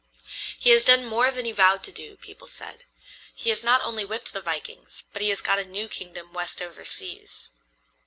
"He 0.57 0.71
has 0.71 0.83
done 0.83 1.05
more 1.05 1.29
than 1.29 1.45
he 1.45 1.51
vowed 1.51 1.83
to 1.83 1.91
do," 1.91 2.17
people 2.17 2.47
said. 2.47 2.85
"He 3.35 3.51
has 3.51 3.63
not 3.63 3.81
only 3.83 4.03
whipped 4.03 4.33
the 4.33 4.41
vikings, 4.41 5.03
but 5.13 5.21
he 5.21 5.29
has 5.29 5.43
got 5.43 5.59
a 5.59 5.63
new 5.63 5.87
kingdom 5.87 6.33
west 6.33 6.59
over 6.59 6.85
seas." 6.85 7.51